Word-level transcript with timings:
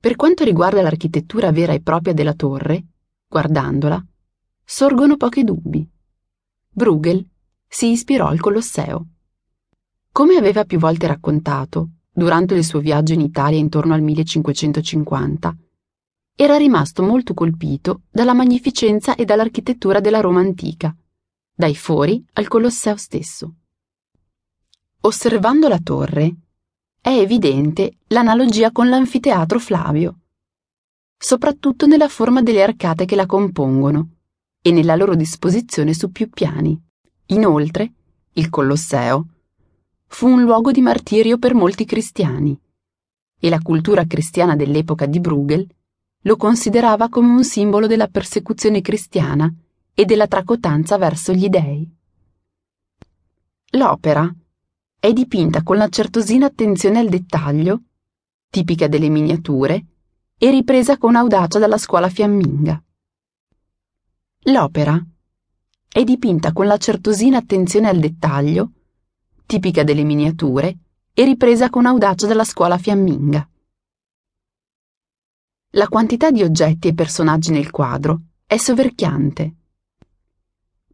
Per 0.00 0.16
quanto 0.16 0.44
riguarda 0.44 0.80
l'architettura 0.80 1.52
vera 1.52 1.74
e 1.74 1.82
propria 1.82 2.14
della 2.14 2.32
torre, 2.32 2.84
guardandola, 3.28 4.02
sorgono 4.64 5.18
pochi 5.18 5.44
dubbi. 5.44 5.86
Bruegel 6.70 7.28
si 7.68 7.90
ispirò 7.90 8.28
al 8.28 8.40
Colosseo. 8.40 9.06
Come 10.10 10.36
aveva 10.36 10.64
più 10.64 10.78
volte 10.78 11.06
raccontato, 11.06 11.90
durante 12.10 12.54
il 12.54 12.64
suo 12.64 12.80
viaggio 12.80 13.12
in 13.12 13.20
Italia 13.20 13.58
intorno 13.58 13.92
al 13.92 14.00
1550, 14.00 15.54
era 16.34 16.56
rimasto 16.56 17.02
molto 17.02 17.34
colpito 17.34 18.04
dalla 18.10 18.32
magnificenza 18.32 19.14
e 19.16 19.26
dall'architettura 19.26 20.00
della 20.00 20.20
Roma 20.20 20.40
antica, 20.40 20.96
dai 21.52 21.76
fori 21.76 22.24
al 22.32 22.48
Colosseo 22.48 22.96
stesso. 22.96 23.54
Osservando 25.02 25.68
la 25.68 25.78
torre, 25.78 26.36
è 27.02 27.08
evidente 27.08 27.96
l'analogia 28.08 28.72
con 28.72 28.88
l'anfiteatro 28.88 29.58
Flavio, 29.58 30.18
soprattutto 31.16 31.86
nella 31.86 32.08
forma 32.08 32.42
delle 32.42 32.62
arcate 32.62 33.06
che 33.06 33.16
la 33.16 33.26
compongono 33.26 34.08
e 34.60 34.70
nella 34.70 34.96
loro 34.96 35.14
disposizione 35.14 35.94
su 35.94 36.12
più 36.12 36.28
piani. 36.28 36.78
Inoltre, 37.26 37.92
il 38.34 38.50
Colosseo 38.50 39.26
fu 40.06 40.28
un 40.28 40.42
luogo 40.42 40.72
di 40.72 40.82
martirio 40.82 41.38
per 41.38 41.54
molti 41.54 41.86
cristiani 41.86 42.58
e 43.38 43.48
la 43.48 43.60
cultura 43.60 44.04
cristiana 44.04 44.54
dell'epoca 44.54 45.06
di 45.06 45.20
Bruegel 45.20 45.66
lo 46.24 46.36
considerava 46.36 47.08
come 47.08 47.32
un 47.32 47.44
simbolo 47.44 47.86
della 47.86 48.08
persecuzione 48.08 48.82
cristiana 48.82 49.50
e 49.94 50.04
della 50.04 50.26
tracotanza 50.26 50.98
verso 50.98 51.32
gli 51.32 51.48
dei. 51.48 51.90
L'opera 53.70 54.30
è 55.00 55.14
dipinta 55.14 55.62
con 55.62 55.78
la 55.78 55.88
certosina 55.88 56.44
attenzione 56.44 56.98
al 56.98 57.08
dettaglio, 57.08 57.84
tipica 58.50 58.86
delle 58.86 59.08
miniature, 59.08 59.86
e 60.36 60.50
ripresa 60.50 60.98
con 60.98 61.16
audacia 61.16 61.58
dalla 61.58 61.78
scuola 61.78 62.10
fiamminga. 62.10 62.82
L'opera 64.44 65.02
è 65.88 66.04
dipinta 66.04 66.52
con 66.52 66.66
la 66.66 66.76
certosina 66.76 67.38
attenzione 67.38 67.88
al 67.88 67.98
dettaglio, 67.98 68.72
tipica 69.46 69.84
delle 69.84 70.04
miniature, 70.04 70.76
e 71.14 71.24
ripresa 71.24 71.70
con 71.70 71.86
audacia 71.86 72.26
dalla 72.26 72.44
scuola 72.44 72.76
fiamminga. 72.76 73.48
La 75.70 75.88
quantità 75.88 76.30
di 76.30 76.42
oggetti 76.42 76.88
e 76.88 76.94
personaggi 76.94 77.50
nel 77.52 77.70
quadro 77.70 78.20
è 78.44 78.58
soverchiante. 78.58 79.54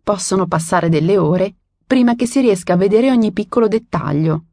Possono 0.00 0.46
passare 0.46 0.88
delle 0.88 1.18
ore 1.18 1.54
prima 1.86 2.16
che 2.16 2.26
si 2.26 2.40
riesca 2.40 2.72
a 2.72 2.76
vedere 2.76 3.10
ogni 3.10 3.32
piccolo 3.32 3.68
dettaglio, 3.68 4.46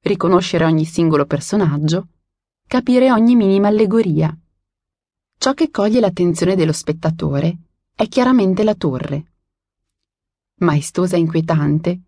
riconoscere 0.00 0.64
ogni 0.64 0.86
singolo 0.86 1.26
personaggio, 1.26 2.08
capire 2.66 3.12
ogni 3.12 3.36
minima 3.36 3.68
allegoria. 3.68 4.34
Ciò 5.36 5.52
che 5.52 5.70
coglie 5.70 6.00
l'attenzione 6.00 6.56
dello 6.56 6.72
spettatore 6.72 7.58
è 7.94 8.08
chiaramente 8.08 8.64
la 8.64 8.74
torre. 8.74 9.32
Maestosa 10.60 11.16
e 11.16 11.20
inquietante, 11.20 12.00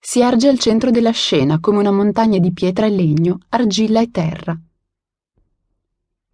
si 0.00 0.20
erge 0.20 0.48
al 0.48 0.58
centro 0.58 0.90
della 0.90 1.12
scena 1.12 1.60
come 1.60 1.78
una 1.78 1.92
montagna 1.92 2.38
di 2.38 2.52
pietra 2.52 2.86
e 2.86 2.90
legno, 2.90 3.40
argilla 3.50 4.00
e 4.00 4.10
terra. 4.10 4.58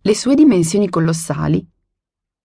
Le 0.00 0.14
sue 0.14 0.36
dimensioni 0.36 0.88
colossali 0.88 1.66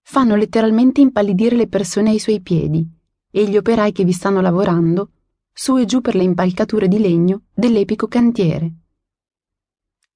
fanno 0.02 0.36
letteralmente 0.36 1.00
impallidire 1.00 1.56
le 1.56 1.67
persone 1.67 2.10
ai 2.10 2.20
suoi 2.20 2.42
piedi 2.42 2.86
e 3.30 3.48
gli 3.48 3.56
operai 3.56 3.92
che 3.92 4.04
vi 4.04 4.12
stanno 4.12 4.42
lavorando 4.42 5.12
su 5.54 5.78
e 5.78 5.86
giù 5.86 6.02
per 6.02 6.16
le 6.16 6.23
impalcature 6.23 6.88
di 6.88 7.00
legno 7.00 7.44
dell'epico 7.54 8.08
cantiere. 8.08 8.73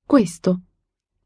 Questo 0.03 0.61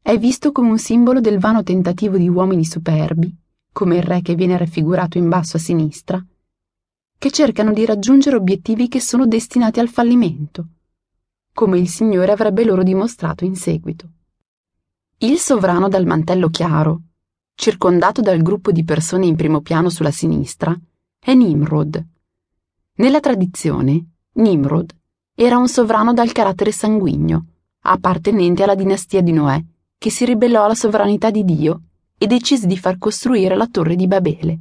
è 0.02 0.18
visto 0.18 0.52
come 0.52 0.68
un 0.68 0.78
simbolo 0.78 1.20
del 1.20 1.38
vano 1.38 1.62
tentativo 1.62 2.18
di 2.18 2.28
uomini 2.28 2.64
superbi, 2.64 3.34
come 3.72 3.96
il 3.96 4.02
re 4.02 4.20
che 4.20 4.34
viene 4.34 4.58
raffigurato 4.58 5.16
in 5.16 5.28
basso 5.28 5.56
a 5.56 5.60
sinistra, 5.60 6.24
che 7.16 7.30
cercano 7.30 7.72
di 7.72 7.86
raggiungere 7.86 8.36
obiettivi 8.36 8.88
che 8.88 9.00
sono 9.00 9.26
destinati 9.26 9.80
al 9.80 9.88
fallimento, 9.88 10.66
come 11.54 11.78
il 11.78 11.88
Signore 11.88 12.32
avrebbe 12.32 12.64
loro 12.64 12.82
dimostrato 12.82 13.44
in 13.44 13.56
seguito. 13.56 14.10
Il 15.18 15.38
sovrano 15.38 15.88
dal 15.88 16.04
mantello 16.04 16.48
chiaro, 16.48 17.02
circondato 17.54 18.20
dal 18.20 18.42
gruppo 18.42 18.72
di 18.72 18.84
persone 18.84 19.24
in 19.24 19.36
primo 19.36 19.60
piano 19.60 19.88
sulla 19.88 20.10
sinistra, 20.10 20.78
è 21.18 21.32
Nimrod, 21.32 22.04
nella 22.94 23.20
tradizione, 23.20 24.11
Nimrod 24.34 24.94
era 25.34 25.58
un 25.58 25.68
sovrano 25.68 26.14
dal 26.14 26.32
carattere 26.32 26.72
sanguigno, 26.72 27.46
appartenente 27.80 28.62
alla 28.62 28.74
dinastia 28.74 29.20
di 29.20 29.32
Noè, 29.32 29.62
che 29.98 30.10
si 30.10 30.24
ribellò 30.24 30.64
alla 30.64 30.74
sovranità 30.74 31.30
di 31.30 31.44
Dio 31.44 31.82
e 32.16 32.26
decise 32.26 32.66
di 32.66 32.78
far 32.78 32.96
costruire 32.96 33.56
la 33.56 33.66
torre 33.66 33.94
di 33.94 34.06
Babele. 34.06 34.60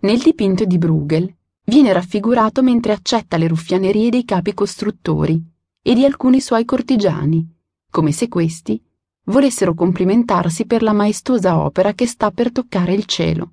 Nel 0.00 0.18
dipinto 0.20 0.66
di 0.66 0.76
Bruegel 0.76 1.34
viene 1.64 1.94
raffigurato 1.94 2.62
mentre 2.62 2.92
accetta 2.92 3.38
le 3.38 3.48
ruffianerie 3.48 4.10
dei 4.10 4.26
capi 4.26 4.52
costruttori 4.52 5.42
e 5.80 5.94
di 5.94 6.04
alcuni 6.04 6.42
suoi 6.42 6.66
cortigiani, 6.66 7.46
come 7.90 8.12
se 8.12 8.28
questi 8.28 8.82
volessero 9.24 9.72
complimentarsi 9.72 10.66
per 10.66 10.82
la 10.82 10.92
maestosa 10.92 11.58
opera 11.58 11.94
che 11.94 12.06
sta 12.06 12.30
per 12.30 12.52
toccare 12.52 12.92
il 12.92 13.06
cielo. 13.06 13.52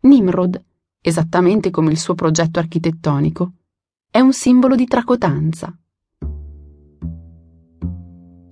Nimrod 0.00 0.64
esattamente 1.00 1.70
come 1.70 1.90
il 1.90 1.98
suo 1.98 2.14
progetto 2.14 2.58
architettonico, 2.58 3.52
è 4.10 4.20
un 4.20 4.32
simbolo 4.32 4.74
di 4.74 4.86
tracotanza. 4.86 5.76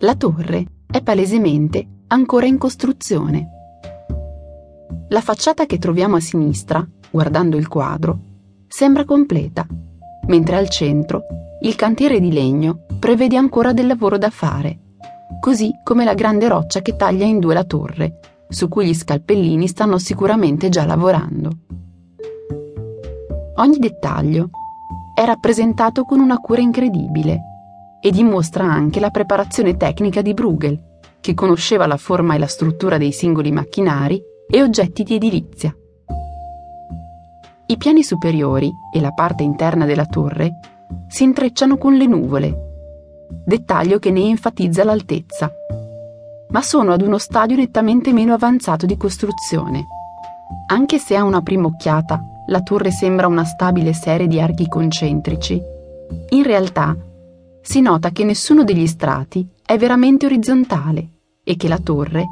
La 0.01 0.15
torre 0.15 0.67
è 0.91 1.03
palesemente 1.03 2.03
ancora 2.09 2.47
in 2.47 2.59
costruzione. 2.59 3.49
La 5.09 5.21
facciata 5.21 5.67
che 5.67 5.79
troviamo 5.79 6.17
a 6.17 6.21
sinistra, 6.21 6.87
guardando 7.11 7.57
il 7.57 7.69
quadro, 7.69 8.19
sembra 8.69 9.05
completa, 9.05 9.67
mentre 10.27 10.57
al 10.57 10.69
centro 10.69 11.23
il 11.63 11.75
cantiere 11.75 12.21
di 12.21 12.33
legno 12.33 12.85
prevede 12.99 13.37
ancora 13.37 13.73
del 13.73 13.87
lavoro 13.87 14.19
da 14.19 14.31
fare, 14.31 14.79
così 15.41 15.73
come 15.83 16.05
la 16.05 16.15
grande 16.15 16.49
roccia 16.49 16.83
che 16.83 16.97
taglia 16.97 17.25
in 17.25 17.39
due 17.39 17.55
la 17.55 17.65
torre, 17.65 18.19
su 18.49 18.69
cui 18.69 18.87
gli 18.87 18.95
scalpellini 18.95 19.67
stanno 19.67 19.99
sicuramente 19.99 20.69
già 20.69 20.85
lavorando. 20.85 21.51
Ogni 23.59 23.79
dettaglio 23.79 24.51
è 25.15 25.25
rappresentato 25.25 26.05
con 26.05 26.21
una 26.21 26.37
cura 26.39 26.61
incredibile 26.61 27.41
e 28.01 28.11
dimostra 28.11 28.65
anche 28.65 29.01
la 29.01 29.09
preparazione 29.09 29.79
tecnica 29.79 30.21
di 30.21 30.35
Bruegel, 30.35 30.79
che 31.21 31.33
conosceva 31.33 31.87
la 31.87 31.97
forma 31.97 32.35
e 32.35 32.39
la 32.39 32.47
struttura 32.47 32.99
dei 32.99 33.13
singoli 33.13 33.51
macchinari 33.51 34.23
e 34.47 34.63
oggetti 34.63 35.05
di 35.05 35.15
edilizia. 35.15 35.75
I 37.69 37.77
piani 37.79 38.03
superiori 38.03 38.71
e 38.93 39.01
la 39.01 39.13
parte 39.13 39.43
interna 39.43 39.87
della 39.87 40.05
torre 40.05 40.59
si 41.09 41.25
intrecciano 41.25 41.79
con 41.79 41.95
le 41.95 42.07
nuvole, 42.07 42.55
dettaglio 43.43 43.99
che 43.99 44.11
ne 44.11 44.21
enfatizza 44.29 44.85
l'altezza, 44.85 45.51
ma 46.51 46.61
sono 46.61 46.93
ad 46.93 47.01
uno 47.01 47.17
stadio 47.17 47.57
nettamente 47.57 48.13
meno 48.13 48.35
avanzato 48.35 48.85
di 48.85 48.99
costruzione. 48.99 49.87
Anche 50.67 50.99
se 50.99 51.17
a 51.17 51.25
una 51.25 51.41
prima 51.41 51.67
occhiata 51.67 52.23
la 52.47 52.63
torre 52.63 52.91
sembra 52.91 53.27
una 53.27 53.45
stabile 53.45 53.93
serie 53.93 54.27
di 54.27 54.41
archi 54.41 54.69
concentrici, 54.69 55.61
in 56.31 56.43
realtà 56.43 56.97
si 57.61 57.81
nota 57.81 58.11
che 58.11 58.25
nessuno 58.25 58.63
degli 58.63 58.87
strati 58.87 59.47
è 59.65 59.77
veramente 59.77 60.27
orizzontale 60.27 61.09
e 61.43 61.57
che 61.57 61.69
la 61.69 61.79
torre 61.79 62.25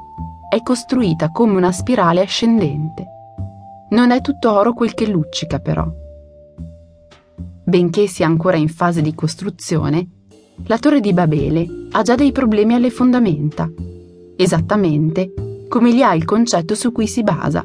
è 0.49 0.63
costruita 0.63 1.31
come 1.31 1.57
una 1.57 1.73
spirale 1.73 2.21
ascendente. 2.21 3.05
Non 3.91 4.13
è 4.13 4.21
tutto 4.21 4.53
oro 4.53 4.73
quel 4.73 4.95
che 4.95 5.07
luccica 5.07 5.59
però. 5.59 5.87
Benché 7.65 8.07
sia 8.07 8.27
ancora 8.27 8.57
in 8.57 8.69
fase 8.69 9.03
di 9.03 9.15
costruzione, 9.15 10.09
la 10.67 10.79
torre 10.79 11.01
di 11.01 11.13
Babele 11.13 11.67
ha 11.91 12.03
già 12.03 12.15
dei 12.15 12.31
problemi 12.31 12.75
alle 12.75 12.91
fondamenta, 12.91 13.69
esattamente 14.37 15.33
come 15.69 15.91
li 15.91 16.03
ha 16.03 16.15
il 16.15 16.25
concetto 16.25 16.77
su 16.77 16.93
cui 16.93 17.09
si 17.09 17.25
basa, 17.25 17.65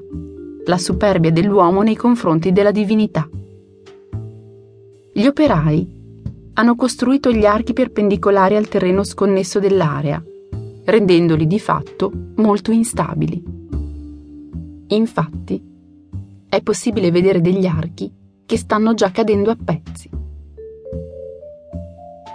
la 0.70 0.78
superbia 0.78 1.32
dell'uomo 1.32 1.82
nei 1.82 1.96
confronti 1.96 2.52
della 2.52 2.72
divinità. 2.72 3.28
Gli 5.12 5.26
operai 5.26 5.98
hanno 6.54 6.76
costruito 6.76 7.32
gli 7.32 7.46
archi 7.46 7.74
perpendicolari 7.74 8.56
al 8.56 8.68
terreno 8.68 9.04
sconnesso 9.04 9.60
dell'area, 9.60 10.24
rendendoli 10.86 11.48
di 11.48 11.60
fatto 11.60 12.12
molto 12.36 12.72
instabili. 12.72 13.44
Infatti, 14.90 15.68
è 16.48 16.62
possibile 16.62 17.10
vedere 17.12 17.42
degli 17.42 17.66
archi 17.66 18.12
che 18.46 18.58
stanno 18.58 18.94
già 18.94 19.10
cadendo 19.12 19.50
a 19.50 19.58
pezzi. 19.64 20.10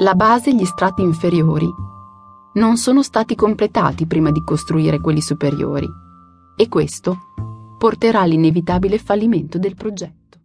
La 0.00 0.14
base 0.14 0.50
e 0.50 0.56
gli 0.56 0.64
strati 0.64 1.02
inferiori 1.02 1.69
non 2.54 2.76
sono 2.76 3.02
stati 3.02 3.36
completati 3.36 4.06
prima 4.06 4.32
di 4.32 4.42
costruire 4.42 5.00
quelli 5.00 5.20
superiori 5.20 5.88
e 6.56 6.69
questo 6.69 7.19
porterà 7.84 8.20
all'inevitabile 8.22 8.96
fallimento 8.96 9.58
del 9.58 9.75
progetto. 9.75 10.38